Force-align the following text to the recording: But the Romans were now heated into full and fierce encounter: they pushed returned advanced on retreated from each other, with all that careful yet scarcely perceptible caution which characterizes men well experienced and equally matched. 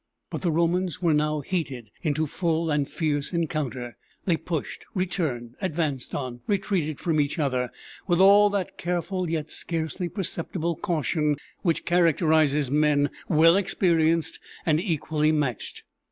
But 0.31 0.41
the 0.41 0.51
Romans 0.51 0.99
were 0.99 1.13
now 1.13 1.41
heated 1.41 1.91
into 2.01 2.25
full 2.25 2.71
and 2.71 2.89
fierce 2.89 3.33
encounter: 3.33 3.97
they 4.25 4.35
pushed 4.35 4.83
returned 4.95 5.53
advanced 5.61 6.15
on 6.15 6.39
retreated 6.47 6.99
from 6.99 7.21
each 7.21 7.37
other, 7.37 7.69
with 8.07 8.19
all 8.19 8.49
that 8.49 8.79
careful 8.79 9.29
yet 9.29 9.51
scarcely 9.51 10.09
perceptible 10.09 10.75
caution 10.75 11.35
which 11.61 11.85
characterizes 11.85 12.71
men 12.71 13.11
well 13.29 13.55
experienced 13.55 14.39
and 14.65 14.79
equally 14.79 15.31
matched. 15.31 15.83